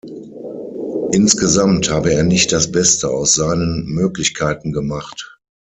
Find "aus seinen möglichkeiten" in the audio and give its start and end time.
3.11-4.71